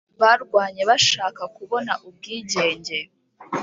barwanye 0.21 0.81
bashaka 0.89 1.41
kubona 1.55 1.93
ubwigenge 2.07 2.97